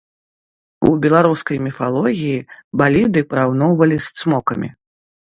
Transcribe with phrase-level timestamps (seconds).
[0.91, 2.39] У беларускай міфалогіі
[2.81, 4.69] баліды параўноўвалі з цмокамі.